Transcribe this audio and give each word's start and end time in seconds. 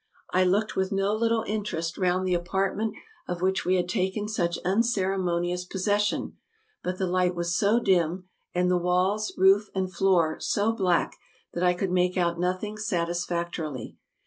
I 0.33 0.43
looked 0.45 0.75
with 0.75 0.91
no 0.91 1.13
little 1.13 1.43
interest 1.45 1.95
round 1.95 2.25
the 2.25 2.33
apartment 2.33 2.95
of 3.27 3.43
which 3.43 3.65
we 3.65 3.75
had 3.75 3.87
taken 3.87 4.27
such 4.27 4.57
unceremonious 4.65 5.63
possession; 5.63 6.37
but 6.83 6.97
the 6.97 7.05
light 7.05 7.35
was 7.35 7.55
so 7.55 7.79
dim, 7.79 8.27
and 8.51 8.71
the 8.71 8.77
walls, 8.79 9.31
roof, 9.37 9.69
and 9.75 9.93
floor 9.93 10.39
so 10.39 10.71
black, 10.71 11.15
that 11.53 11.61
I 11.63 11.75
could 11.75 11.91
make 11.91 12.17
out 12.17 12.39
nothing 12.39 12.77
satisfactorily. 12.79 13.95